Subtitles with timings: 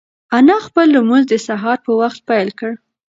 [0.37, 2.71] انا خپل لمونځ د سهار په وخت پیل کړ.